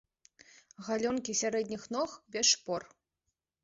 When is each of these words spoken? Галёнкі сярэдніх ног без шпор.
Галёнкі 0.87 1.37
сярэдніх 1.43 1.87
ног 1.99 2.19
без 2.37 2.45
шпор. 2.57 2.93